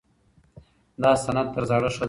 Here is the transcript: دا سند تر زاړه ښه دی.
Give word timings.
دا 1.01 1.11
سند 1.23 1.47
تر 1.55 1.63
زاړه 1.69 1.89
ښه 1.93 1.97
دی. 1.97 1.99